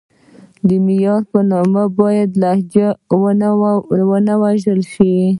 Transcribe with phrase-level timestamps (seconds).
[0.67, 2.87] د معیار په نوم باید لهجې
[4.07, 5.15] ونه وژل شي.